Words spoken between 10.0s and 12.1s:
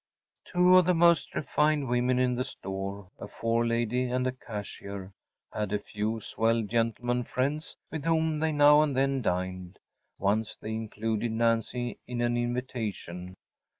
Once they included Nancy